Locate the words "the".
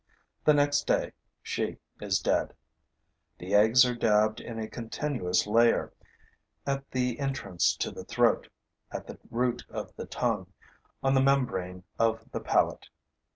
0.45-0.55, 3.37-3.53, 6.89-7.19, 7.91-8.03, 9.05-9.19, 9.97-10.07, 11.13-11.21, 12.31-12.39